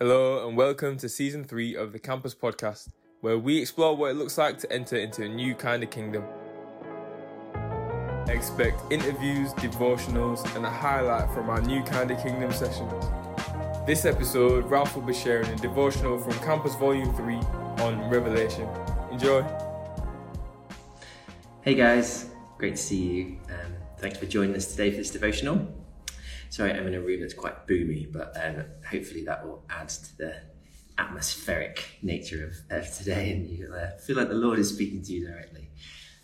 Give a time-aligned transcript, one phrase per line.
[0.00, 2.88] Hello, and welcome to season three of the Campus Podcast,
[3.20, 6.24] where we explore what it looks like to enter into a new kind of kingdom.
[8.26, 13.04] Expect interviews, devotionals, and a highlight from our new kind of kingdom sessions.
[13.86, 17.36] This episode, Ralph will be sharing a devotional from Campus Volume 3
[17.84, 18.68] on Revelation.
[19.12, 19.46] Enjoy.
[21.60, 23.24] Hey guys, great to see you.
[23.48, 25.72] Um, thanks for joining us today for this devotional.
[26.54, 30.18] Sorry, I'm in a room that's quite boomy, but um, hopefully that will add to
[30.18, 30.36] the
[30.98, 35.12] atmospheric nature of, of today and you'll uh, feel like the Lord is speaking to
[35.12, 35.68] you directly.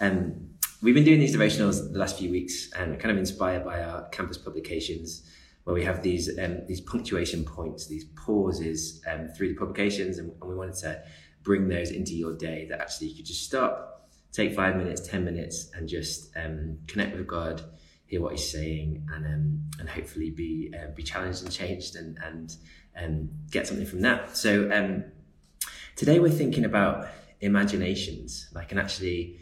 [0.00, 3.82] Um, we've been doing these devotionals the last few weeks and kind of inspired by
[3.82, 5.28] our campus publications
[5.64, 10.30] where we have these um, these punctuation points, these pauses um, through the publications, and,
[10.40, 11.02] and we wanted to
[11.42, 15.24] bring those into your day that actually you could just stop, take five minutes, ten
[15.24, 17.64] minutes, and just um, connect with God
[18.12, 22.18] hear what he's saying and um, and hopefully be uh, be challenged and changed and
[22.22, 22.56] and
[22.94, 24.36] um, get something from that.
[24.36, 25.04] So um,
[25.96, 27.08] today we're thinking about
[27.40, 29.38] imaginations, like and actually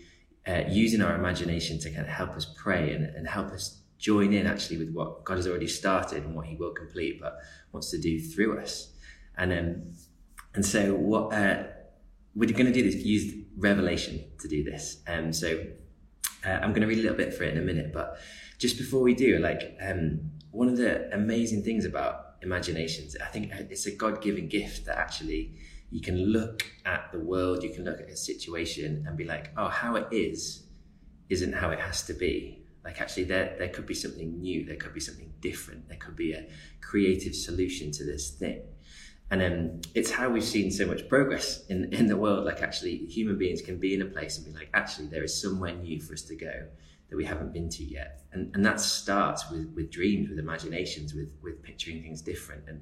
[0.46, 4.32] uh, using our imagination to kind of help us pray and, and help us join
[4.32, 7.38] in actually with what God has already started and what He will complete, but
[7.72, 8.92] wants to do through us.
[9.36, 9.92] And um,
[10.54, 11.64] and so what uh,
[12.36, 15.02] we're going to do is use Revelation to do this.
[15.08, 15.60] Um, so
[16.46, 18.16] uh, I'm going to read a little bit for it in a minute, but
[18.61, 23.50] just before we do, like um, one of the amazing things about imaginations, I think
[23.53, 25.55] it's a God given gift that actually
[25.91, 29.50] you can look at the world, you can look at a situation and be like,
[29.56, 30.66] oh, how it is
[31.31, 32.62] isn't how it has to be.
[32.84, 36.16] Like actually, there there could be something new, there could be something different, there could
[36.16, 36.47] be a
[36.83, 38.62] creative solution to this thing.
[39.31, 42.44] And um, it's how we've seen so much progress in, in the world.
[42.44, 45.41] Like, actually, human beings can be in a place and be like, actually, there is
[45.41, 46.66] somewhere new for us to go
[47.11, 48.22] that we haven't been to yet.
[48.33, 52.62] And, and that starts with, with dreams, with imaginations, with, with picturing things different.
[52.69, 52.80] And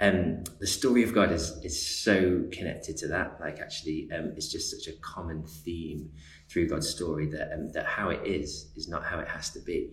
[0.00, 3.36] um, the story of God is, is so connected to that.
[3.40, 6.10] Like, actually, um, it's just such a common theme
[6.48, 9.60] through God's story that, um, that how it is is not how it has to
[9.60, 9.90] be.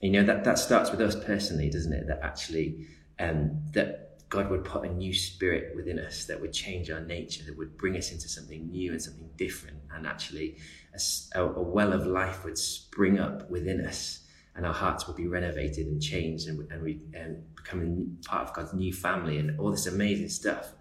[0.00, 2.06] You know, that, that starts with us personally, doesn't it?
[2.08, 2.86] That actually,
[3.18, 7.42] um, that God would put a new spirit within us that would change our nature,
[7.44, 9.78] that would bring us into something new and something different.
[9.92, 10.56] And actually,
[11.34, 14.20] a, a well of life would spring up within us,
[14.54, 18.54] and our hearts would be renovated and changed, and, and we and become part of
[18.54, 20.74] God's new family, and all this amazing stuff.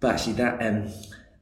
[0.00, 0.90] But actually, that um,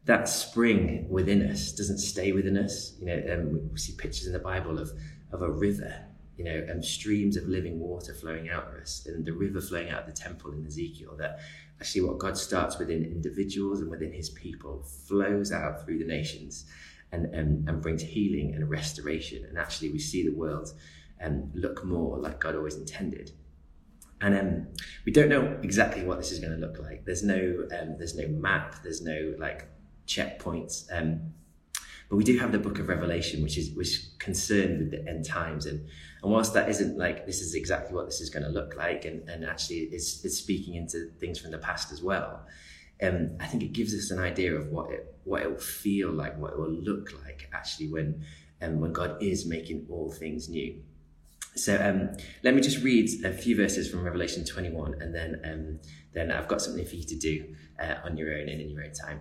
[0.06, 2.94] that spring within us doesn't stay within us.
[2.98, 4.90] You know, um, we see pictures in the Bible of
[5.30, 6.05] of a river
[6.36, 9.90] you know, um, streams of living water flowing out of us, and the river flowing
[9.90, 11.16] out of the temple in Ezekiel.
[11.18, 11.38] That
[11.80, 16.66] actually, what God starts within individuals and within His people flows out through the nations,
[17.12, 19.44] and and, and brings healing and restoration.
[19.48, 20.72] And actually, we see the world
[21.22, 23.32] um, look more like God always intended.
[24.20, 24.66] And um,
[25.04, 27.04] we don't know exactly what this is going to look like.
[27.04, 28.82] There's no um, there's no map.
[28.82, 29.68] There's no like
[30.06, 30.86] checkpoints.
[30.90, 31.32] Um,
[32.08, 35.08] but we do have the book of Revelation, which is which is concerned with the
[35.08, 35.66] end times.
[35.66, 35.88] And,
[36.22, 39.04] and whilst that isn't like this is exactly what this is going to look like,
[39.04, 42.46] and, and actually it's, it's speaking into things from the past as well,
[43.02, 46.12] um, I think it gives us an idea of what it what it will feel
[46.12, 48.24] like, what it will look like actually when
[48.62, 50.80] um, when God is making all things new.
[51.56, 52.10] So um,
[52.44, 55.80] let me just read a few verses from Revelation 21, and then um,
[56.12, 58.84] then I've got something for you to do uh, on your own and in your
[58.84, 59.20] own time.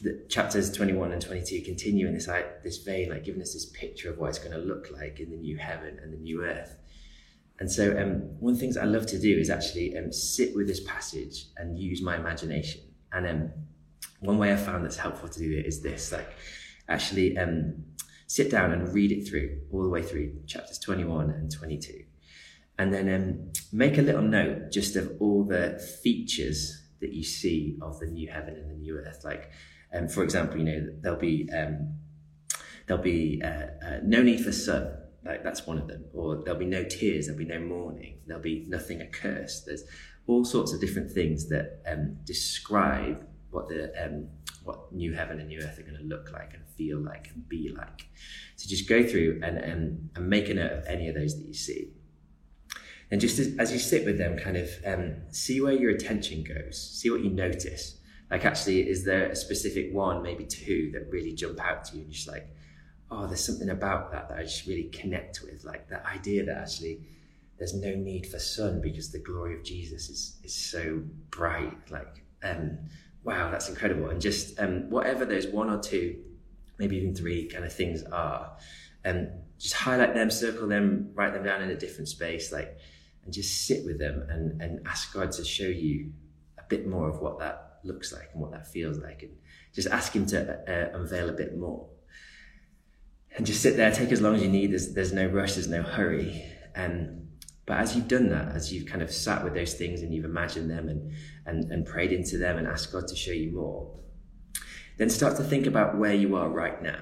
[0.00, 2.28] the chapters 21 and 22 continue in this
[2.62, 5.30] this vein like giving us this picture of what it's going to look like in
[5.30, 6.76] the new heaven and the new earth.
[7.58, 10.54] And so um, one of the things i love to do is actually um, sit
[10.56, 12.80] with this passage and use my imagination.
[13.12, 13.50] And um,
[14.20, 16.30] one way i found that's helpful to do it is this like
[16.88, 17.84] actually um,
[18.26, 22.04] sit down and read it through all the way through chapters 21 and 22
[22.78, 27.78] and then um, make a little note just of all the features that you see
[27.80, 29.50] of the new heaven and the new earth like
[29.92, 31.94] um, for example, you know, there'll be um,
[32.86, 34.96] there'll be uh, uh, no need for sun.
[35.24, 36.04] Like that's one of them.
[36.14, 37.26] Or there'll be no tears.
[37.26, 38.20] There'll be no mourning.
[38.26, 39.66] There'll be nothing accursed.
[39.66, 39.84] There's
[40.26, 44.28] all sorts of different things that um, describe what the um,
[44.62, 47.48] what new heaven and new earth are going to look like and feel like and
[47.48, 48.06] be like.
[48.56, 51.46] So just go through and, and, and make a note of any of those that
[51.46, 51.92] you see.
[53.10, 56.44] And just as, as you sit with them, kind of um, see where your attention
[56.44, 57.98] goes, see what you notice.
[58.30, 62.02] Like, actually, is there a specific one, maybe two, that really jump out to you?
[62.02, 62.46] And you're just like,
[63.10, 65.64] oh, there's something about that that I just really connect with.
[65.64, 67.00] Like that idea that actually
[67.58, 71.90] there's no need for sun because the glory of Jesus is, is so bright.
[71.90, 72.78] Like, um,
[73.24, 74.08] wow, that's incredible.
[74.10, 76.16] And just um, whatever those one or two,
[76.78, 78.52] maybe even three kind of things are,
[79.04, 79.28] um,
[79.58, 82.78] just highlight them, circle them, write them down in a different space, like,
[83.24, 86.12] and just sit with them and, and ask God to show you
[86.58, 89.36] a bit more of what that looks like and what that feels like, and
[89.74, 90.38] just ask Him to
[90.68, 91.88] uh, unveil a bit more.
[93.36, 94.72] And just sit there, take as long as you need.
[94.72, 96.44] There's, there's no rush, there's no hurry.
[96.74, 97.20] And
[97.70, 100.24] but as you've done that, as you've kind of sat with those things and you've
[100.24, 101.12] imagined them and,
[101.46, 103.94] and, and prayed into them and asked God to show you more,
[104.98, 106.98] then start to think about where you are right now.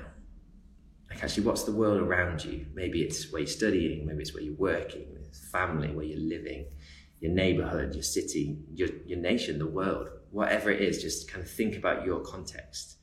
[1.09, 2.67] Like, actually, what's the world around you?
[2.75, 6.67] Maybe it's where you're studying, maybe it's where you're working, family, where you're living,
[7.21, 11.51] your neighborhood, your city, your, your nation, the world, whatever it is, just kind of
[11.51, 12.97] think about your context.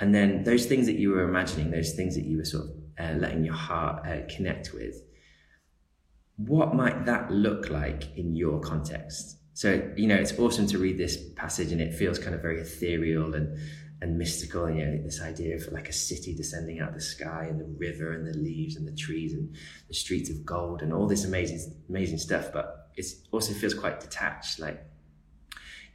[0.00, 2.70] And then those things that you were imagining, those things that you were sort of
[2.98, 4.96] uh, letting your heart uh, connect with,
[6.36, 9.38] what might that look like in your context?
[9.52, 12.60] So, you know, it's awesome to read this passage and it feels kind of very
[12.60, 13.56] ethereal and,
[14.04, 14.66] and mystical.
[14.66, 17.58] And, you know, this idea of like a city descending out of the sky and
[17.58, 19.54] the river and the leaves and the trees and
[19.88, 22.52] the streets of gold and all this amazing, amazing stuff.
[22.52, 24.60] But it also feels quite detached.
[24.60, 24.84] Like,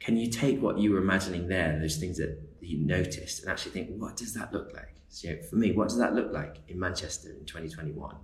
[0.00, 3.72] can you take what you were imagining there, those things that you noticed, and actually
[3.72, 4.96] think, what does that look like?
[5.08, 8.16] So, you know, for me, what does that look like in Manchester in 2021?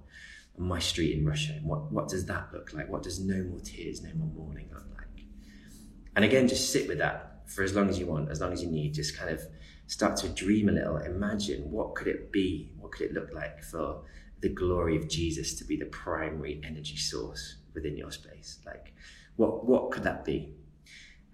[0.59, 1.63] on my street in Rusholme.
[1.65, 2.89] What, what does that look like?
[2.89, 5.27] What does no more tears, no more mourning look like?
[6.15, 8.63] And again, just sit with that for as long as you want, as long as
[8.63, 8.95] you need.
[8.95, 9.41] Just kind of
[9.87, 10.97] start to dream a little.
[10.99, 12.73] Imagine what could it be?
[12.79, 14.03] What could it look like for
[14.41, 18.59] the glory of Jesus to be the primary energy source within your space?
[18.67, 18.95] Like,
[19.37, 20.55] what what could that be?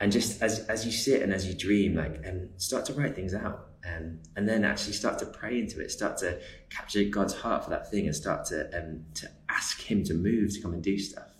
[0.00, 3.14] And just as as you sit and as you dream, like, and start to write
[3.14, 7.34] things out um, and then actually start to pray into it, start to capture God's
[7.34, 10.72] heart for that thing, and start to um, to ask Him to move, to come
[10.72, 11.31] and do stuff.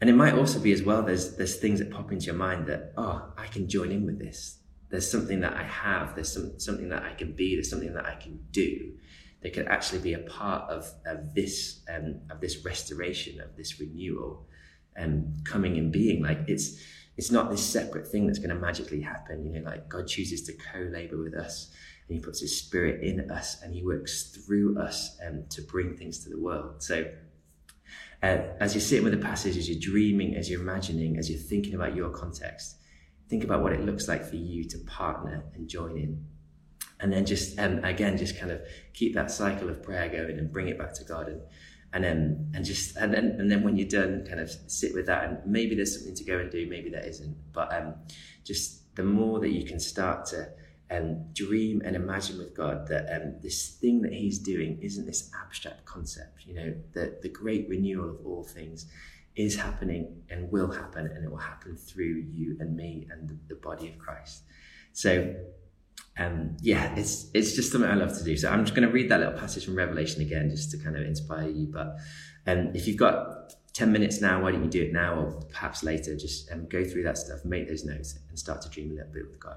[0.00, 1.02] And it might also be as well.
[1.02, 4.18] There's there's things that pop into your mind that oh, I can join in with
[4.18, 4.58] this.
[4.88, 6.14] There's something that I have.
[6.14, 7.54] There's some something that I can be.
[7.54, 8.92] There's something that I can do.
[9.42, 13.78] That could actually be a part of of this um, of this restoration of this
[13.78, 14.46] renewal,
[14.96, 16.22] and um, coming and being.
[16.22, 16.80] Like it's
[17.16, 19.44] it's not this separate thing that's going to magically happen.
[19.44, 21.70] You know, like God chooses to co-labor with us
[22.10, 25.96] and he puts his spirit in us and he works through us um, to bring
[25.96, 26.82] things to the world.
[26.82, 27.04] So
[28.22, 31.40] uh, as you're sitting with the passage, as you're dreaming, as you're imagining, as you're
[31.40, 32.76] thinking about your context,
[33.28, 36.24] think about what it looks like for you to partner and join in.
[37.00, 38.60] And then just, um, again, just kind of
[38.92, 41.28] keep that cycle of prayer going and bring it back to God.
[41.28, 41.40] And
[41.92, 45.06] and then and just and then and then when you're done kind of sit with
[45.06, 45.24] that.
[45.24, 47.36] And maybe there's something to go and do maybe there isn't.
[47.52, 47.94] But um
[48.44, 50.48] just the more that you can start to
[50.90, 55.30] um, dream and imagine with God that um, this thing that He's doing isn't this
[55.42, 56.46] abstract concept.
[56.46, 58.86] You know, that the great renewal of all things
[59.36, 63.36] is happening and will happen, and it will happen through you and me and the,
[63.48, 64.42] the body of Christ.
[64.92, 65.34] So
[66.18, 68.36] um, yeah, it's it's just something I love to do.
[68.36, 70.96] So I'm just going to read that little passage from Revelation again, just to kind
[70.96, 71.66] of inspire you.
[71.66, 71.96] But
[72.46, 75.82] um, if you've got ten minutes now, why don't you do it now, or perhaps
[75.82, 76.16] later?
[76.16, 79.12] Just um, go through that stuff, make those notes, and start to dream a little
[79.12, 79.56] bit with God.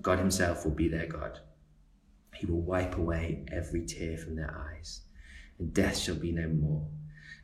[0.00, 1.40] God himself will be their God.
[2.34, 5.02] He will wipe away every tear from their eyes,
[5.58, 6.86] and death shall be no more.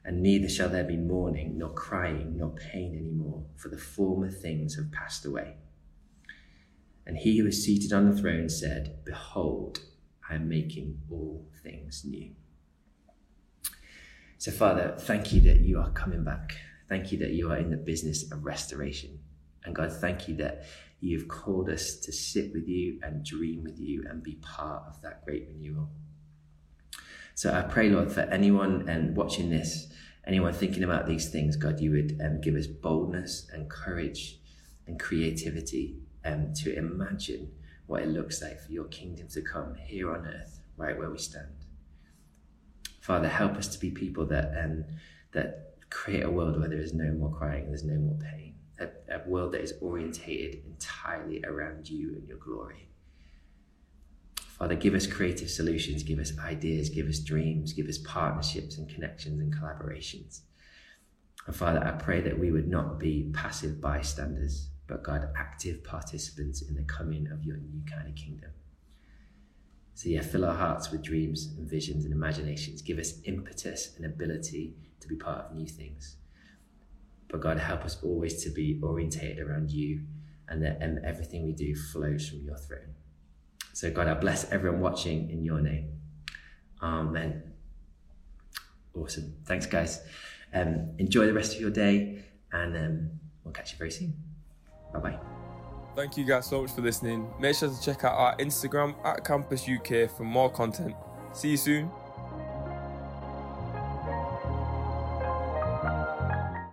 [0.04, 4.30] And neither shall there be mourning, nor crying, nor pain any more, for the former
[4.30, 5.56] things have passed away.
[7.06, 9.80] And he who is seated on the throne said, Behold,
[10.28, 12.32] I am making all things new.
[14.38, 16.54] So, Father, thank you that you are coming back.
[16.88, 19.18] Thank you that you are in the business of restoration.
[19.64, 20.66] And God, thank you that
[21.04, 25.00] you've called us to sit with you and dream with you and be part of
[25.02, 25.90] that great renewal.
[27.34, 29.88] So I pray, Lord, for anyone and watching this,
[30.26, 34.38] anyone thinking about these things, God, you would um, give us boldness and courage
[34.87, 37.50] and creativity um, to imagine
[37.87, 41.18] what it looks like for your kingdom to come here on earth, right where we
[41.18, 41.66] stand.
[43.00, 44.84] Father, help us to be people that um,
[45.32, 48.54] that create a world where there is no more crying, there's no more pain,
[49.28, 52.88] world that is orientated entirely around you and your glory.
[54.37, 58.88] Father, give us creative solutions, give us ideas, give us dreams, give us partnerships and
[58.88, 60.43] connections and collaborations.
[61.47, 66.62] And Father, I pray that we would not be passive bystanders, but God, active participants
[66.62, 68.50] in the coming of your new kind of kingdom.
[69.95, 72.83] So, yeah, fill our hearts with dreams and visions and imaginations.
[72.83, 76.16] Give us impetus and ability to be part of new things.
[77.34, 80.02] But God, help us always to be orientated around you
[80.48, 82.94] and that everything we do flows from your throne.
[83.72, 85.98] So, God, I bless everyone watching in your name.
[86.80, 87.42] Amen.
[88.94, 89.34] Awesome.
[89.46, 90.00] Thanks, guys.
[90.52, 92.22] Um, enjoy the rest of your day,
[92.52, 93.10] and um,
[93.42, 94.14] we'll catch you very soon.
[94.92, 95.18] Bye bye.
[95.96, 97.28] Thank you guys so much for listening.
[97.40, 100.94] Make sure to check out our Instagram at Campus UK for more content.
[101.32, 101.90] See you soon.